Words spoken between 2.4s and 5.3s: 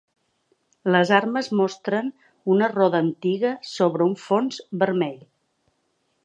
una roda antiga sobre un fons vermell.